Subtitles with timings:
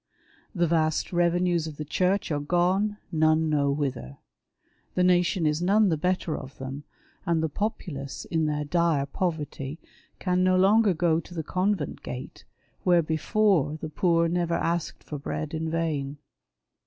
[0.55, 4.17] The vast revenues of the Church are gone, none know whither.
[4.95, 6.85] The nation is none the better of them,
[7.23, 9.77] and the populace, in their dire poverty,
[10.17, 12.45] can no longer go to the convent gate,
[12.83, 16.17] where before the poor never asked for l)read in vain.